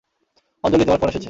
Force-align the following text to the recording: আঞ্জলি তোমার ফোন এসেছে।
আঞ্জলি 0.63 0.83
তোমার 0.83 0.99
ফোন 0.99 1.09
এসেছে। 1.09 1.19